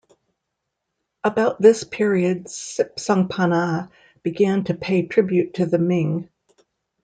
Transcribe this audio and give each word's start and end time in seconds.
About 1.23 1.61
this 1.61 1.83
period 1.83 2.45
Sipsongpanna 2.45 3.91
began 4.23 4.63
to 4.63 4.73
pay 4.73 5.05
tribute 5.05 5.53
to 5.53 5.67
the 5.67 5.77
Ming. 5.77 6.27